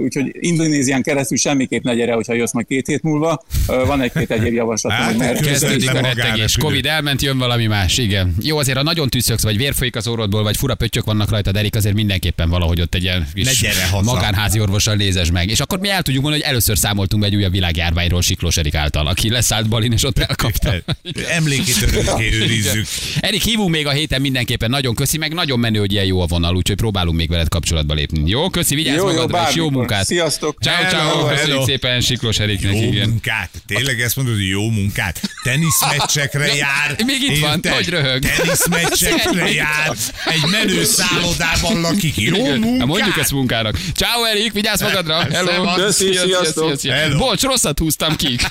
[0.00, 3.44] Úgyhogy Indonézián keresztül semmiképp ne gyere, hogyha jössz majd két hét múlva.
[3.66, 6.56] Van egy-két egyéb javaslatom, Hát, közvetlen Kezdődik a rettegés.
[6.56, 8.34] Covid elment, jön valami más, igen.
[8.40, 11.50] Jó, azért ha nagyon tűzszöksz, vagy vér folyik az orrodból, vagy fura pöttyök vannak rajta,
[11.50, 13.64] Erik, azért mindenképpen valahogy ott egy ilyen kis
[14.02, 15.48] magánházi orvossal lézes meg.
[15.48, 18.74] És akkor mi el tudjuk mondani, hogy először számoltunk be egy újabb világjárványról Siklós Erik
[18.74, 20.74] által, aki leszállt Balin, és ott elkapta.
[21.38, 22.86] Emlékét örökké őrizzük.
[23.20, 26.26] Erik, hívunk még a héten mindenképpen, nagyon köszi, meg nagyon menő, hogy ilyen jó a
[26.26, 28.30] vonal, úgyhogy próbálunk még veled kapcsolatba lépni.
[28.30, 30.04] Jó, köszi, vigyázz Jó, jó, magadra, és jó munkát.
[30.04, 30.58] Sziasztok!
[30.60, 33.08] Ciao, ciao, köszönjük szépen Siklós Eriknek, Jó igen.
[33.08, 33.50] munkát.
[33.66, 35.20] Tényleg ezt mondod, hogy jó munkát.
[35.42, 36.96] Teniszmeccsekre jár.
[37.06, 38.22] még itt van, hogy röhög.
[38.22, 39.96] Teniszmeccsekre jár.
[40.26, 42.16] Egy menő szállodában lakik.
[42.16, 42.86] Jó munkát.
[42.86, 43.78] mondjuk ezt munkának.
[43.94, 45.14] Ciao Erik, vigyázz magadra.
[45.32, 45.74] Hello.
[45.74, 46.74] Köszi, sziasztok.
[47.18, 48.36] Bocs, rosszat húztam ki.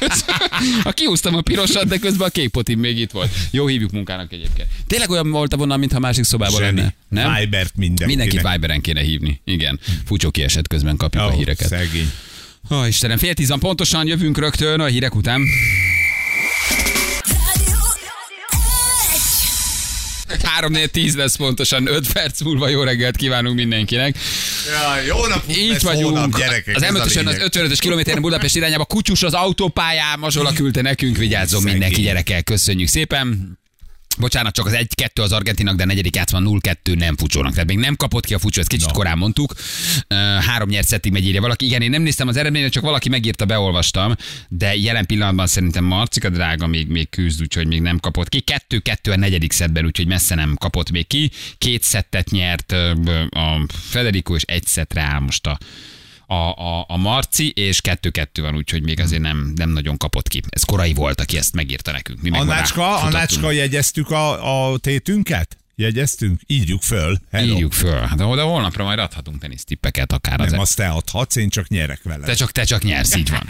[0.83, 3.31] Ha kihúztam a pirosat, de közben a kék potim még itt volt.
[3.51, 4.67] Jó, hívjuk munkának egyébként.
[4.87, 6.93] Tényleg olyan volt a vonal, mintha másik szobában lenne.
[7.09, 7.33] Nem?
[7.39, 8.07] Vibert mindenkinek.
[8.07, 9.41] Mindenkit Viberen kéne hívni.
[9.45, 9.79] Igen.
[10.05, 11.67] Fucsó kiesett közben kapjuk a Ó, híreket.
[11.67, 12.11] Szegény.
[12.71, 15.41] Ó, Istenem, fél tíz van pontosan, jövünk rögtön a hírek után.
[17.25, 17.77] Rádió
[20.27, 20.43] egy.
[20.43, 24.17] 3 4 10 lesz pontosan, 5 perc múlva jó reggelt kívánunk mindenkinek.
[24.71, 26.17] Ja, jó napot lesz vagyunk.
[26.17, 27.41] Hónap, gyerekek, az a m az lényeg.
[27.45, 33.57] 55-ös kilométeren Budapest irányába kutyus az autópályán, Mazsola küldte nekünk, vigyázzon mindenki gyerekek, köszönjük szépen.
[34.19, 37.51] Bocsánat, csak az 1-2 az Argentinak, de negyedik játszban 0-2 nem fucsónak.
[37.51, 38.93] Tehát még nem kapott ki a fucsó, ezt kicsit Na.
[38.93, 39.53] korán mondtuk.
[39.53, 41.65] Uh, három nyert szettig megy írja valaki.
[41.65, 44.15] Igen, én nem néztem az eredményre, csak valaki megírta, beolvastam,
[44.49, 48.43] de jelen pillanatban szerintem Marcika drága még, még küzd, úgyhogy még nem kapott ki.
[48.69, 51.31] 2-2 a negyedik szettben, úgyhogy messze nem kapott még ki.
[51.57, 52.71] Két szettet nyert
[53.29, 55.57] a Federico, és egy szettre áll most a,
[56.27, 60.41] a, a, a Marci, és 2-2 van, úgyhogy még azért nem, nem nagyon kapott ki.
[60.49, 62.21] Ez korai volt, aki ezt megírta nekünk.
[62.21, 62.95] Mi Annácska.
[62.97, 65.57] Annácska, jegyeztük a, a tétünket?
[65.83, 66.41] Jegyeztünk?
[66.47, 67.19] Írjuk föl.
[67.31, 67.53] Hello.
[67.53, 67.99] Írjuk föl.
[67.99, 71.99] Hát de holnapra majd adhatunk tenisztippeket akár az Nem, azt te adhatsz, én csak nyerek
[72.03, 72.25] vele.
[72.25, 73.47] te csak, te csak nyersz, így van.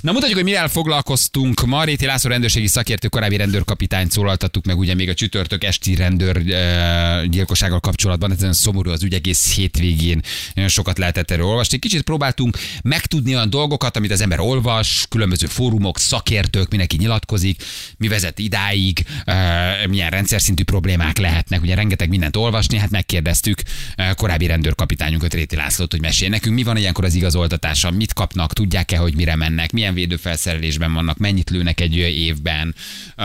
[0.00, 1.84] Na mutatjuk, hogy mivel foglalkoztunk ma.
[1.84, 7.24] Réti László rendőrségi szakértő, korábbi rendőrkapitányt szólaltattuk meg ugye még a csütörtök esti rendőr uh,
[7.24, 8.32] gyilkossággal kapcsolatban.
[8.32, 10.20] Ez olyan szomorú az ügy egész hétvégén.
[10.54, 11.78] Nagyon sokat lehetett erről olvasni.
[11.78, 17.62] Kicsit próbáltunk megtudni olyan dolgokat, amit az ember olvas, különböző fórumok, szakértők, mindenki nyilatkozik,
[17.96, 21.62] mi vezet idáig, uh, milyen rendszer szintű problémák lehetnek.
[21.62, 23.62] Ugye rengeteg mindent olvasni, hát megkérdeztük
[23.98, 28.52] uh, korábbi rendőrkapitányunkat, Réti Lászlót, hogy mesélj nekünk, mi van ilyenkor az igazoltatása, mit kapnak,
[28.52, 32.74] tudják-e, hogy mire mennek, milyen védőfelszerelésben vannak, mennyit lőnek egy évben,
[33.16, 33.24] uh,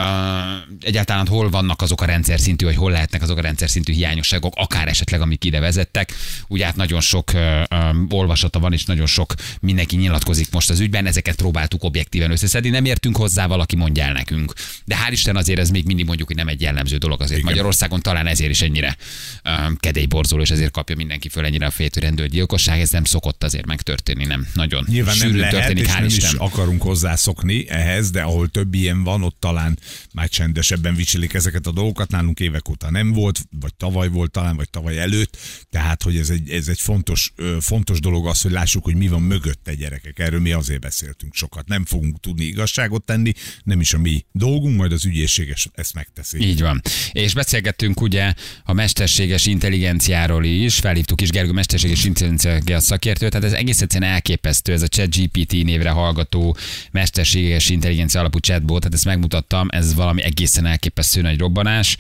[0.82, 4.54] egyáltalán hol vannak azok a rendszer szintű, vagy hol lehetnek azok a rendszer szintű hiányosságok,
[4.56, 6.14] akár esetleg, amik ide vezettek.
[6.48, 11.06] Ugye hát nagyon sok um, olvasata van, és nagyon sok mindenki nyilatkozik most az ügyben,
[11.06, 14.54] ezeket próbáltuk objektíven összeszedni, nem értünk hozzá, valaki mondja el nekünk.
[14.86, 17.52] De hál' Isten azért ez még mindig mondjuk, hogy nem egy jellemző dolog azért Igen.
[17.52, 18.98] Magyarországon, talán ezért is ennyire
[19.46, 23.44] um, kedélyborzoló, és ezért kapja mindenki föl ennyire a fejét, hogy rendőrgyilkosság, ez nem szokott
[23.44, 26.30] azért megtörténni, nem nagyon Nyilván nem lehet, történik, és hál' nem Isten.
[26.34, 29.80] is akarunk hozzászokni ehhez, de ahol több ilyen van, ott talán
[30.14, 32.12] már csendesebben viselik ezeket a dolgokat.
[32.12, 35.38] Nálunk évek óta nem volt, vagy tavaly volt talán, vagy tavaly előtt.
[35.70, 39.22] Tehát, hogy ez egy, ez egy fontos, fontos dolog az, hogy lássuk, hogy mi van
[39.22, 40.20] mögötte gyerekek.
[40.20, 41.68] Erről mi azért beszéltünk sokat.
[41.68, 46.48] Nem fogunk tudni igazságot tenni, nem is a mi dolgunk, majd az ügyészség ezt megteszi.
[46.48, 46.82] Így van.
[47.12, 48.19] És beszélgettünk ugye
[48.64, 54.74] a mesterséges intelligenciáról is, felhívtuk is Gergő mesterséges intelligencia szakértőt, tehát ez egész egyszerűen elképesztő,
[54.74, 56.58] ez a ChatGPT névre hallgató
[56.92, 61.98] mesterséges intelligencia alapú chatbot, tehát ezt megmutattam, ez valami egészen elképesztő nagy robbanás.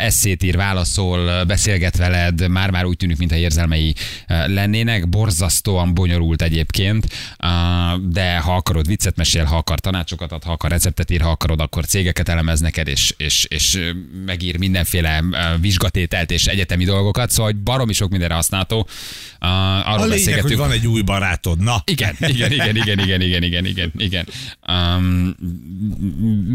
[0.00, 3.94] Eszét ír, válaszol, beszélget veled, már-már úgy tűnik, mintha érzelmei
[4.26, 7.06] lennének, borzasztóan bonyolult egyébként,
[8.08, 11.60] de ha akarod viccet mesél, ha akar tanácsokat ad, ha akar receptet ír, ha akarod,
[11.60, 13.92] akkor cégeket elemez neked, és, és, és
[14.26, 15.24] megír mindenféle
[15.60, 18.88] vizsgatételt és egyetemi dolgokat, szóval hogy baromi sok mindenre használható.
[19.40, 21.58] Uh, A arról lényeg, hogy van egy új barátod.
[21.58, 24.26] Na, Igen, igen, igen, igen, igen, igen, igen, igen, igen.
[24.68, 25.34] Um,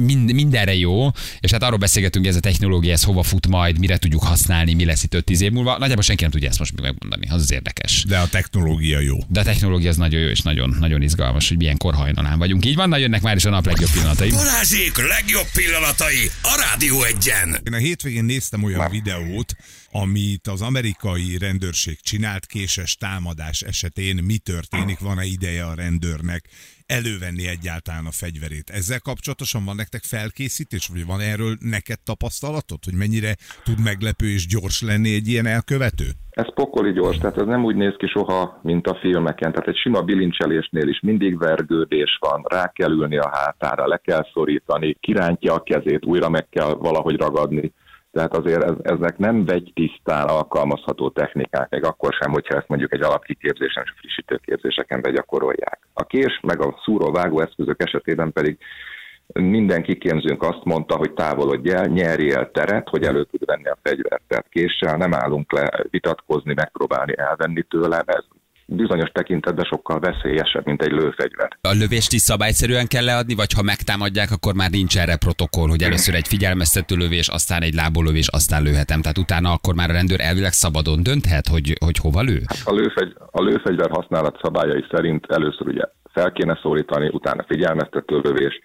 [0.06, 3.80] mind, mindenre jó, és hát arról beszélgetünk, hogy ez a technológia, ez hova fut majd,
[3.80, 5.78] mire tudjuk használni, mi lesz itt 5-10 év múlva.
[5.78, 8.04] Nagyjából senki nem tudja ezt most még megmondani, az az érdekes.
[8.08, 9.18] de a technológia jó.
[9.28, 12.66] De a technológia az nagyon jó, és nagyon, nagyon izgalmas, hogy milyen korhajnalán vagyunk.
[12.66, 14.30] Így van, na jönnek már is a nap legjobb pillanatai.
[14.30, 17.60] Balázsék legjobb pillanatai a Rádió egyen.
[17.68, 19.56] Én a hétvégén néztem olyan videót,
[19.92, 24.24] amit az amerikai rendőrség csinált késes támadás esetén.
[24.24, 25.00] Mi történik?
[25.00, 26.50] Van-e ideje a rendőrnek
[26.86, 28.70] elővenni egyáltalán a fegyverét?
[28.70, 34.48] Ezzel kapcsolatosan van nektek felkészítés, vagy van erről neked tapasztalatod, hogy mennyire tud meglepő és
[34.48, 36.06] gyors lenni egy ilyen elkövető?
[36.32, 39.52] Ez pokoli gyors, tehát ez nem úgy néz ki soha, mint a filmeken.
[39.52, 44.26] Tehát egy sima bilincselésnél is mindig vergődés van, rá kell ülni a hátára, le kell
[44.34, 47.74] szorítani, kirántja a kezét, újra meg kell valahogy ragadni.
[48.12, 52.94] Tehát azért ez, ezek nem vegy tisztán alkalmazható technikák, még akkor sem, hogyha ezt mondjuk
[52.94, 55.80] egy alapkiképzésen és frissítő képzéseken begyakorolják.
[55.94, 58.58] A kés meg a szúró vágó eszközök esetében pedig
[59.34, 63.78] minden kiképzőnk azt mondta, hogy távolodj el, nyerj el teret, hogy elő tud venni a
[63.84, 64.24] fegyvert.
[64.28, 68.24] Tehát késsel nem állunk le vitatkozni, megpróbálni elvenni tőle, ez
[68.76, 71.50] bizonyos tekintetben sokkal veszélyesebb, mint egy lőfegyver.
[71.62, 75.84] A lövést is szabályszerűen kell leadni, vagy ha megtámadják, akkor már nincs erre protokoll, hogy
[75.84, 79.02] először egy figyelmeztető lövés, aztán egy lábolövés, aztán lőhetem.
[79.02, 82.40] Tehát utána akkor már a rendőr elvileg szabadon dönthet, hogy, hogy hova lő.
[82.64, 88.60] A, lőfegy, a lőfegyver használat szabályai szerint először ugye fel kéne szólítani, utána figyelmeztető lövés,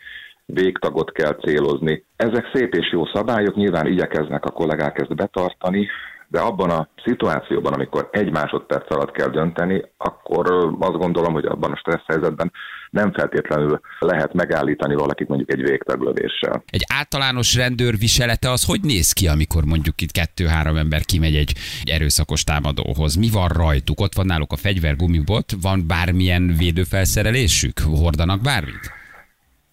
[0.46, 2.04] végtagot kell célozni.
[2.16, 5.88] Ezek szép és jó szabályok, nyilván igyekeznek a kollégák ezt betartani,
[6.28, 10.46] de abban a szituációban, amikor egy másodperc alatt kell dönteni, akkor
[10.78, 12.52] azt gondolom, hogy abban a stressz helyzetben
[12.90, 16.62] nem feltétlenül lehet megállítani valakit mondjuk egy végtaglövéssel.
[16.66, 21.52] Egy általános rendőr viselete az hogy néz ki, amikor mondjuk itt kettő-három ember kimegy egy,
[21.82, 23.14] egy erőszakos támadóhoz?
[23.14, 24.00] Mi van rajtuk?
[24.00, 25.52] Ott van náluk a fegyver, gumibot?
[25.62, 27.78] Van bármilyen védőfelszerelésük?
[27.78, 28.94] Hordanak bármit?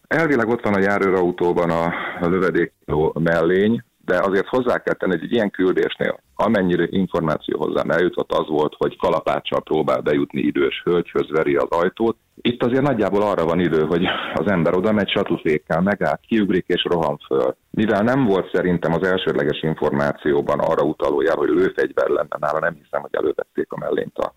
[0.07, 1.93] Elvileg ott van a járőrautóban a,
[2.27, 8.31] lövedékló mellény, de azért hozzá kell tenni, hogy egy ilyen küldésnél, amennyire információ hozzám eljutott,
[8.31, 12.17] az volt, hogy kalapáccsal próbál bejutni idős hölgyhöz, veri az ajtót.
[12.41, 16.83] Itt azért nagyjából arra van idő, hogy az ember oda megy csatufékkel, megáll, kiugrik és
[16.83, 17.55] rohan föl.
[17.69, 22.73] Mivel nem volt szerintem az elsődleges információban arra utaló jel, hogy lőfegyver lenne nála, nem
[22.73, 24.33] hiszem, hogy elővették a mellényt a,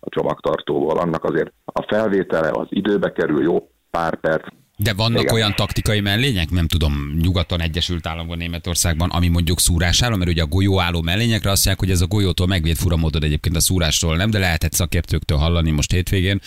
[0.00, 0.98] a csomagtartóból.
[0.98, 4.46] Annak azért a felvétele az időbe kerül, jó pár perc,
[4.82, 5.34] De vannak Igen.
[5.34, 10.46] olyan taktikai mellények, nem tudom, nyugaton, Egyesült Államokban, Németországban, ami mondjuk szúrásálló, mert ugye a
[10.46, 14.38] golyóálló mellényekre azt mondják, hogy ez a golyótól megvéd furamódod egyébként a szúrásról, nem, de
[14.38, 16.40] lehetett szakértőktől hallani most hétvégén,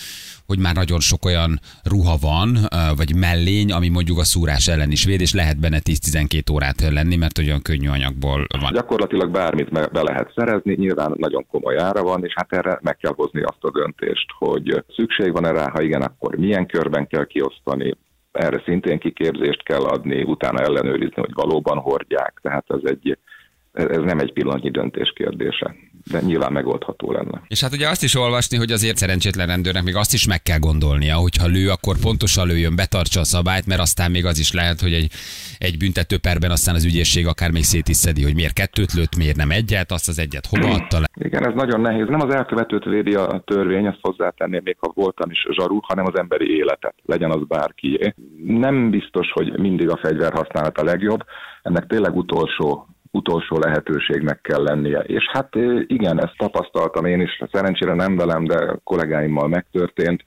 [0.46, 2.58] hogy már nagyon sok olyan ruha van,
[2.96, 7.16] vagy mellény, ami mondjuk a szúrás ellen is véd, és lehet benne 10-12 órát lenni,
[7.16, 8.74] mert olyan könnyű anyagból van.
[8.74, 13.14] Gyakorlatilag bármit be lehet szerezni, nyilván nagyon komoly ára van, és hát erre meg kell
[13.16, 17.96] hozni azt a döntést, hogy szükség van-e rá, ha igen, akkor milyen körben kell kiosztani,
[18.34, 23.18] erre szintén kiképzést kell adni, utána ellenőrizni, hogy valóban hordják, tehát ez egy
[23.74, 25.76] ez nem egy pillanatnyi döntés kérdése,
[26.12, 27.42] de nyilván megoldható lenne.
[27.48, 30.60] És hát ugye azt is olvasni, hogy azért szerencsétlen rendőrnek még azt is meg kell
[30.60, 34.80] gondolnia, hogyha lő, akkor pontosan lőjön, betartsa a szabályt, mert aztán még az is lehet,
[34.82, 35.12] hogy egy,
[35.58, 39.36] egy büntetőperben aztán az ügyészség akár még szét is szedi, hogy miért kettőt lőtt, miért
[39.36, 41.06] nem egyet, azt az egyet hova adta le.
[41.16, 42.08] Igen, ez nagyon nehéz.
[42.08, 46.20] Nem az elkövetőt védi a törvény, ezt hozzátenném, még ha voltam is zsarú, hanem az
[46.20, 48.14] emberi életet, legyen az bárkié.
[48.46, 51.24] Nem biztos, hogy mindig a fegyver használat a legjobb,
[51.62, 55.00] ennek tényleg utolsó utolsó lehetőségnek kell lennie.
[55.00, 55.56] És hát
[55.88, 60.24] igen, ezt tapasztaltam én is, szerencsére nem velem, de kollégáimmal megtörtént.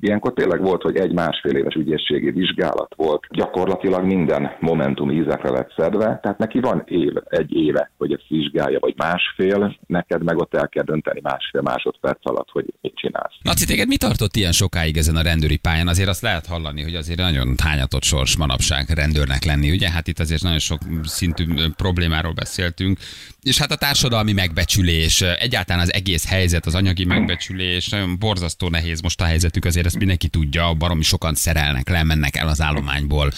[0.00, 3.26] Ilyenkor tényleg volt, hogy egy másfél éves ügyészségi vizsgálat volt.
[3.30, 8.78] Gyakorlatilag minden momentum ízekre lett szedve, tehát neki van év, egy éve, hogy ezt vizsgálja,
[8.80, 13.34] vagy másfél, neked meg ott el kell dönteni másfél másodperc alatt, hogy mit csinálsz.
[13.42, 15.88] Laci, téged mi tartott ilyen sokáig ezen a rendőri pályán?
[15.88, 19.90] Azért azt lehet hallani, hogy azért nagyon hányatott sors manapság rendőrnek lenni, ugye?
[19.90, 21.44] Hát itt azért nagyon sok szintű
[21.76, 22.98] problémáról beszéltünk.
[23.42, 29.00] És hát a társadalmi megbecsülés, egyáltalán az egész helyzet, az anyagi megbecsülés, nagyon borzasztó nehéz
[29.00, 33.30] most a helyzetük, azért ezt mindenki tudja, baromi sokan szerelnek le, mennek el az állományból,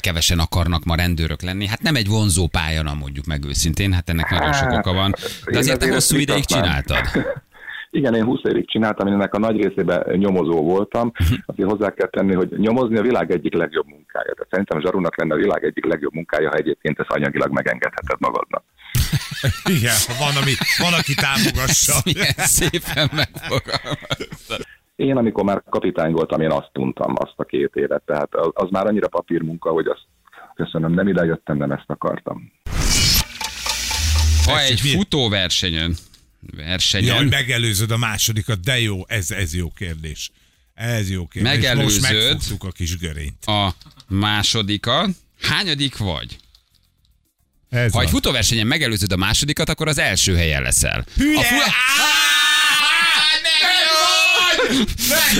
[0.00, 1.66] kevesen akarnak ma rendőrök lenni.
[1.66, 5.10] Hát nem egy vonzó pálya, na mondjuk meg őszintén, hát ennek nagyon sok oka van.
[5.44, 7.04] De Én azért te hosszú ezt ideig csináltad.
[7.90, 11.12] Igen, én 20 évig csináltam, én ennek a nagy részében nyomozó voltam.
[11.52, 14.32] Azért hozzá kell tenni, hogy nyomozni a világ egyik legjobb munkája.
[14.34, 18.62] Tehát szerintem Zsarúnak lenne a világ egyik legjobb munkája, ha egyébként ezt anyagilag megengedheted magadnak.
[19.76, 22.00] Igen, van, ami, van aki támogassa.
[22.04, 24.60] Milyen szépen megfogalmaztad.
[24.96, 28.02] Én, amikor már kapitány voltam, én azt tuntam azt a két évet.
[28.06, 30.06] Tehát az, az már annyira papírmunka, hogy azt
[30.54, 32.52] köszönöm, nem ide jöttem, nem ezt akartam.
[34.44, 35.96] Ha egy futóversenyen,
[36.56, 40.30] versenyen, Jaj, megelőzöd a másodikat, de jó, ez, ez jó kérdés.
[40.74, 41.52] Ez jó kérdés.
[41.52, 42.02] Most Megelőzöd.
[42.02, 43.44] megfogtuk a kis görényt.
[43.44, 43.74] a
[44.08, 45.08] másodikat,
[45.42, 46.36] hányadik vagy?
[47.68, 48.14] Ez Ha egy van.
[48.14, 51.04] futóversenyen megelőzöd a másodikat, akkor az első helyen leszel.
[51.16, 51.38] Hülye!
[51.38, 51.72] A fu-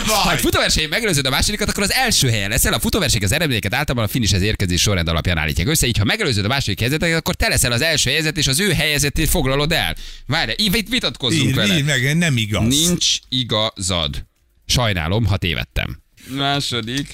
[0.07, 2.73] Ha egy futóversenyen megelőzöd a másodikat, akkor az első helyen leszel.
[2.73, 5.87] A futóverseny az eredményeket általában a finishez érkezés sorrend alapján állítják össze.
[5.87, 8.73] Így, ha megelőzöd a második helyzetet, akkor te leszel az első helyzet, és az ő
[8.73, 9.95] helyezetét foglalod el.
[10.27, 11.77] Várj, így itt vitatkozzunk Így, vele.
[11.77, 12.67] így meg, nem igaz.
[12.67, 14.25] Nincs igazad.
[14.67, 16.03] Sajnálom, ha tévedtem.
[16.29, 17.13] Második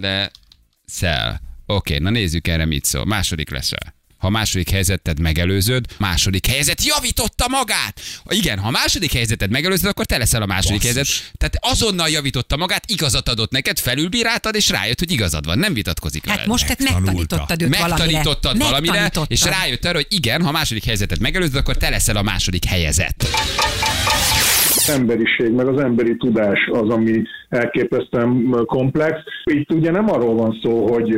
[0.00, 1.40] leszel.
[1.66, 3.04] Oké, na nézzük erre mit szól.
[3.04, 3.94] Második leszel.
[4.18, 8.00] Ha a második helyzeted megelőzöd, második helyzet javította magát.
[8.28, 10.94] Igen, ha a második helyzeted megelőzöd, akkor te leszel a második Basszus.
[10.96, 11.32] helyzet.
[11.38, 15.58] Tehát azonnal javította magát, igazat adott neked, felülbíráltad, és rájött, hogy igazad van.
[15.58, 16.50] Nem vitatkozik Hát veled.
[16.50, 17.36] most te Megtanulta.
[17.36, 17.88] megtanítottad őt valamire.
[17.98, 22.16] Megtanítottad valamire, és rájött arra, hogy igen, ha a második helyzetet megelőzöd, akkor te leszel
[22.16, 23.24] a második helyezett.
[24.86, 29.18] emberiség, meg az emberi tudás az, ami elképesztően komplex.
[29.44, 31.14] Itt ugye nem arról van szó, hogy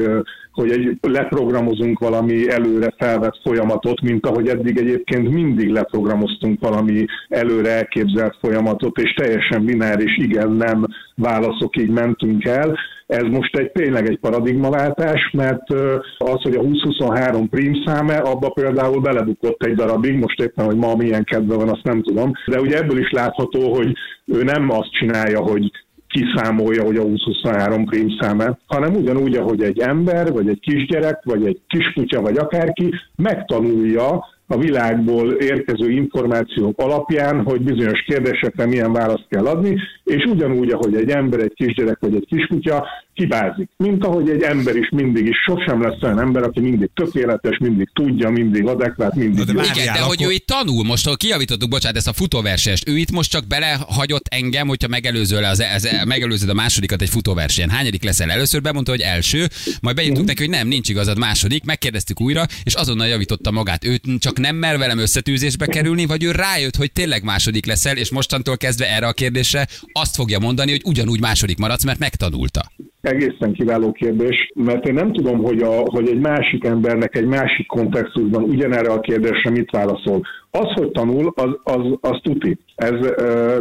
[0.56, 7.70] hogy egy, leprogramozunk valami előre felvett folyamatot, mint ahogy eddig egyébként mindig leprogramoztunk valami előre
[7.70, 12.78] elképzelt folyamatot, és teljesen bináris igen-nem válaszok így mentünk el.
[13.06, 15.70] Ez most egy tényleg egy paradigmaváltás, mert
[16.18, 21.24] az, hogy a 2023 prímszáme, abba például belebukott egy darabig, most éppen, hogy ma milyen
[21.24, 23.92] kedve van, azt nem tudom, de ugye ebből is látható, hogy
[24.24, 25.70] ő nem azt csinálja, hogy
[26.16, 31.60] kiszámolja, hogy a 2023 prímszáme, hanem ugyanúgy, ahogy egy ember, vagy egy kisgyerek, vagy egy
[31.68, 39.46] kiskutya, vagy akárki megtanulja a világból érkező információk alapján, hogy bizonyos kérdésekre milyen választ kell
[39.46, 43.68] adni, és ugyanúgy, ahogy egy ember, egy kisgyerek vagy egy kiskutya hibázik.
[43.76, 47.90] Mint ahogy egy ember is mindig is, sosem lesz olyan ember, aki mindig tökéletes, mindig
[47.92, 51.08] tudja, mindig adekvát, mindig Na de várjál, Igen, de hogy akkor- ő itt tanul, most
[51.08, 55.64] ha kijavítottuk, bocsánat, ezt a futóversest, ő itt most csak belehagyott engem, hogyha megelőzöl az,
[55.74, 57.70] az, megelőzöd a másodikat egy futóversenyen.
[57.70, 58.30] Hányadik leszel?
[58.30, 59.46] Először bemondta, hogy első,
[59.80, 63.84] majd beírtuk neki, hogy nem, nincs igazad második, megkérdeztük újra, és azonnal javította magát.
[63.84, 68.10] Őt csak nem mer velem összetűzésbe kerülni, vagy ő rájött, hogy tényleg második leszel, és
[68.10, 72.72] mostantól kezdve erre a kérdésre azt fogja mondani, hogy ugyanúgy második maradsz, mert megtanulta.
[73.06, 77.66] Egészen kiváló kérdés, mert én nem tudom, hogy, a, hogy egy másik embernek egy másik
[77.66, 80.20] kontextusban ugyanerre a kérdésre mit válaszol.
[80.50, 82.58] Az, hogy tanul, az, az, az tuti.
[82.74, 82.98] Ez,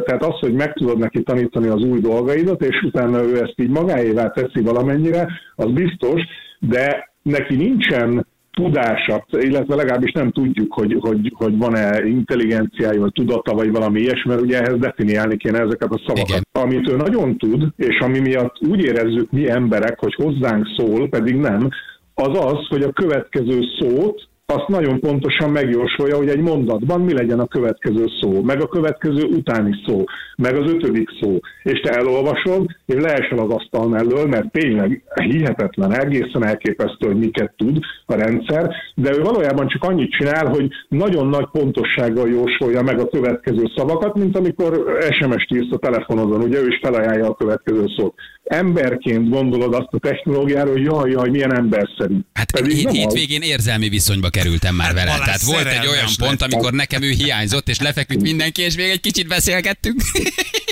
[0.05, 3.69] tehát az, hogy meg tudod neki tanítani az új dolgaidat, és utána ő ezt így
[3.69, 6.21] magáévá teszi valamennyire, az biztos,
[6.59, 13.53] de neki nincsen tudása, illetve legalábbis nem tudjuk, hogy, hogy, hogy van-e intelligenciája, vagy tudata,
[13.53, 16.29] vagy valami ilyesmi, mert ugye ehhez definiálni kéne ezeket a szavakat.
[16.29, 16.41] Igen.
[16.51, 21.35] Amit ő nagyon tud, és ami miatt úgy érezzük mi emberek, hogy hozzánk szól, pedig
[21.35, 21.69] nem,
[22.13, 27.39] az az, hogy a következő szót azt nagyon pontosan megjósolja, hogy egy mondatban mi legyen
[27.39, 30.03] a következő szó, meg a következő utáni szó,
[30.37, 31.39] meg az ötödik szó.
[31.63, 37.53] És te elolvasod, és leesel az asztal mellől, mert tényleg hihetetlen, egészen elképesztő, hogy miket
[37.57, 42.99] tud a rendszer, de ő valójában csak annyit csinál, hogy nagyon nagy pontossággal jósolja meg
[42.99, 47.85] a következő szavakat, mint amikor SMS-t írsz a telefonodon, ugye ő is felajánlja a következő
[47.97, 48.13] szót.
[48.45, 52.17] Emberként gondolod azt a technológiáról, hogy jaj, jaj, milyen emberszerű.
[52.33, 52.97] Hát Pedig hét, nem az.
[52.99, 55.17] hétvégén érzelmi viszonyba kerültem már Hát vele.
[55.17, 56.27] Tehát volt egy olyan lett.
[56.27, 60.01] pont, amikor nekem ő hiányzott, és lefeküdt mindenki, és még egy kicsit beszélgettünk.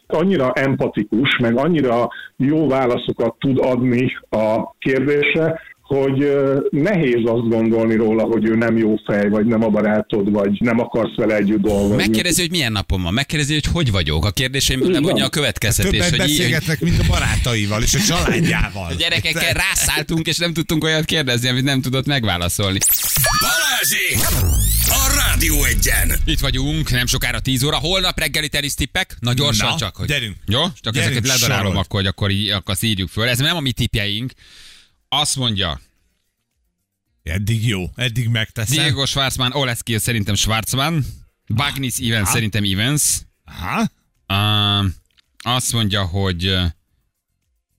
[0.07, 5.59] annyira empatikus, meg annyira jó válaszokat tud adni a kérdésre,
[5.93, 6.31] hogy
[6.69, 10.79] nehéz azt gondolni róla, hogy ő nem jó fej, vagy nem a barátod, vagy nem
[10.79, 11.95] akarsz vele együtt dolgozni.
[11.95, 14.25] Megkérdezi, hogy milyen napom van, megkérdezi, hogy hogy vagyok.
[14.25, 17.93] A kérdéseimből Így levonja a következtetés, Többet hogy, így, hogy beszélgetnek, mint a barátaival és
[17.93, 18.91] a családjával.
[18.91, 22.79] a gyerekekkel rászálltunk, és nem tudtunk olyat kérdezni, amit nem tudott megválaszolni.
[23.41, 24.41] Balázsi!
[24.87, 26.11] A Rádió egyen!
[26.25, 27.77] Itt vagyunk, nem sokára 10 óra.
[27.77, 29.17] Holnap reggeli tenisztippek?
[29.19, 29.95] Na gyorsan Na, csak.
[29.95, 30.07] Hogy...
[30.07, 30.35] gyerünk.
[30.47, 30.61] Jó?
[30.81, 33.27] Csak Gyerünk, ezeket ledarálom, akkor, hogy akkor, így, akkor azt írjuk föl.
[33.27, 34.31] Ez nem a mi tippjeink.
[35.19, 35.81] Azt mondja,
[37.23, 38.77] Eddig jó, eddig megteszem.
[38.77, 41.05] Diego Schwarzman, Oleski szerintem Schwarzman,
[41.47, 43.81] Bagnis Evans szerintem Evans, Aha.
[44.27, 44.89] uh,
[45.37, 46.65] azt mondja, hogy uh,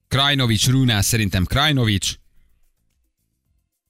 [0.08, 2.14] Krajnovic, Runás szerintem Krajnovic,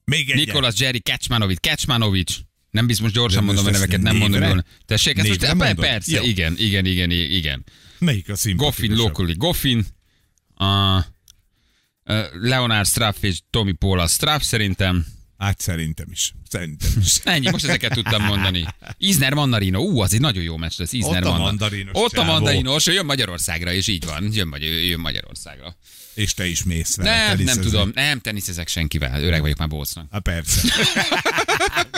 [0.05, 0.35] Még egy.
[0.35, 2.37] Nikolas Jerry, Kecmanovic, Kecmanovic,
[2.71, 4.53] nem biztos, most gyorsan Ja, mondom a most neveket, nem mondom névre?
[4.53, 4.65] jól.
[4.85, 5.85] Tessék, ezt most, Névre pe- mondod?
[5.85, 6.23] persze, Jó.
[6.23, 7.63] igen, igen, igen, igen.
[7.99, 8.33] Melyik a?
[8.55, 9.85] Goffin, Locally, Goffin,
[10.57, 11.03] uh,
[12.41, 15.05] Leonard Straff és Tommy Paula Straff szerintem.
[15.37, 16.33] Hát szerintem is.
[16.49, 17.15] Szerintem is.
[17.23, 18.65] Ennyi, most ezeket tudtam mondani.
[18.97, 20.91] Isner Mandarino, ú, az egy nagyon jó meccs lesz.
[20.93, 24.99] Isner Ott a mandarinos Ott a mandarinos, jön Magyarországra, és így van, jön, Magy- jön
[24.99, 25.75] Magyarországra.
[26.13, 27.09] És te is mész vele.
[27.09, 27.63] Nem, nem teniszezni.
[27.63, 30.07] tudom, nem teniszezek senkivel, öreg vagyok már bócnak.
[30.11, 30.61] Hát persze.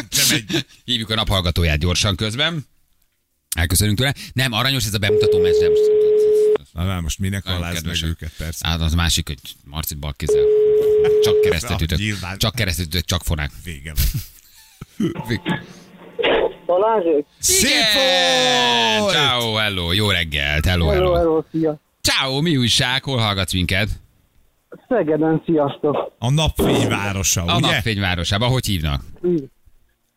[0.10, 0.66] Te megy.
[0.84, 2.66] Hívjuk a naphallgatóját gyorsan közben.
[3.56, 4.14] Elköszönünk tőle.
[4.34, 5.72] Nem, aranyos ez a bemutató meccs, nem.
[6.78, 8.68] Na, már most minek aláz meg őket, persze.
[8.68, 10.44] Hát az másik, hogy Marcit bal kézzel.
[11.24, 12.38] Csak keresztet nyilván.
[12.38, 13.52] Csak keresztet csak fonák.
[13.64, 15.12] Vége van.
[16.66, 17.26] Balázsék?
[17.40, 17.72] Szép!
[19.10, 21.16] Ciao, hello, jó reggelt, hello, Hello, hello.
[21.16, 21.80] hello, szia.
[22.02, 23.90] Ciao, mi újság, hol hallgatsz minket?
[24.88, 26.16] Szegeden, sziasztok.
[26.20, 27.68] A napfényvárosa, A ugye?
[27.72, 29.02] napfényvárosában, hogy hívnak?
[29.26, 29.44] Így.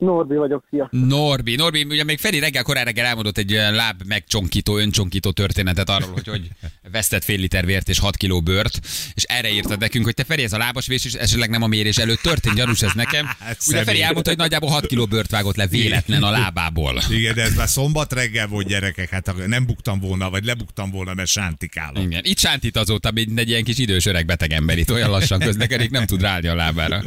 [0.00, 0.88] Norbi vagyok, szia.
[0.90, 1.56] Norbi.
[1.56, 6.10] Norbi, ugye még Feri reggel, korán reggel elmondott egy olyan láb megcsonkító, öncsonkító történetet arról,
[6.12, 6.48] hogy, hogy
[6.92, 8.78] vesztett fél liter vért és 6 kiló bört,
[9.14, 11.96] és erre írtad nekünk, hogy te Feri, ez a lábasvés is esetleg nem a mérés
[11.96, 13.26] előtt történt, gyanús ez nekem.
[13.40, 13.84] Hát Ugye személy.
[13.84, 17.02] Feri elmondta, hogy nagyjából 6 kiló bört vágott le véletlen a lábából.
[17.10, 21.14] Igen, de ez már szombat reggel volt gyerekek, hát nem buktam volna, vagy lebuktam volna,
[21.14, 22.02] mert sántikálok.
[22.02, 22.20] Igen.
[22.24, 25.90] Itt sántít azóta, mint egy ilyen kis idős öreg beteg ember itt olyan lassan közlekedik,
[25.90, 27.02] nem tud ráállni a lábára.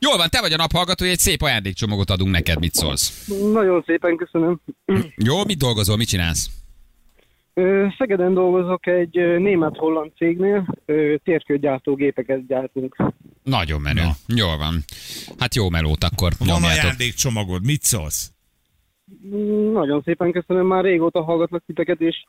[0.00, 3.28] Jól van, te vagy a naphallgató, egy szép ajándékcsomagot adunk neked, mit szólsz?
[3.52, 4.60] Nagyon szépen köszönöm.
[5.16, 6.50] Jó, mit dolgozol, mit csinálsz?
[7.98, 10.76] Szegeden dolgozok egy német-holland cégnél,
[11.24, 12.96] térkőgyártó gépeket gyártunk.
[13.42, 14.02] Nagyon menő.
[14.02, 14.10] Na.
[14.26, 14.84] Jól van.
[15.38, 16.32] Hát jó melót akkor.
[16.38, 16.82] Van Nyomjátok.
[16.82, 18.30] ajándékcsomagod, mit szólsz?
[19.72, 22.24] Nagyon szépen köszönöm, már régóta hallgatlak titeket, és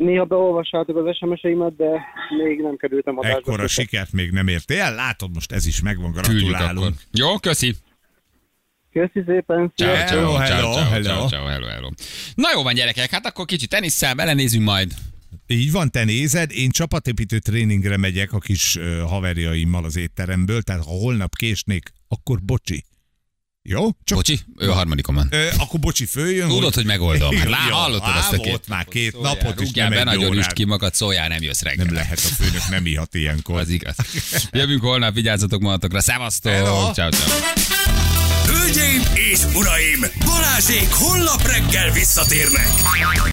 [0.00, 1.90] néha beolvassátok az SMS-eimet, de
[2.44, 3.38] még nem kerültem adásba.
[3.38, 4.94] Ekkora sikert még nem értél?
[4.94, 6.94] Látod, most ez is megvan, gratulálunk.
[7.12, 7.74] Jó, köszi.
[8.92, 11.28] Köszi szépen, Ciao, Hello, hello, hello.
[11.28, 11.88] ciao, hello, hello.
[12.34, 14.92] Na jó van gyerekek, hát akkor kicsit tenisszel, belenézünk majd.
[15.46, 20.90] Így van, te nézed, én csapatépítő tréningre megyek a kis haverjaimmal az étteremből, tehát ha
[20.90, 22.84] holnap késnék, akkor bocsi.
[23.62, 23.88] Jó?
[24.04, 25.28] Csak Bocsi, ő a harmadikon van.
[25.30, 26.48] Ö, akkor bocsi, följön.
[26.48, 27.32] Tudod, hogy megoldom.
[27.44, 28.46] Jó, Lá, hallottad Á, azt a két.
[28.48, 31.42] volt már két Szóljál, napot, és rúgjál nem be, nagyon üst ki magad, szóljál, nem
[31.42, 31.84] jössz reggel.
[31.84, 33.60] Nem lehet, a főnök nem ihat ilyenkor.
[33.60, 33.94] Az igaz.
[34.52, 36.00] Jövünk holnap, vigyázzatok magatokra.
[36.00, 36.52] Szevasztok!
[36.52, 36.92] Hello.
[36.92, 37.38] Ciao, ciao.
[38.46, 42.66] Hölgyeim és uraim, Balázsék holnap reggel visszatérnek.